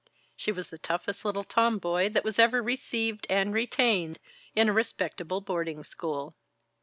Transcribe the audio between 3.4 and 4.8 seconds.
retained in a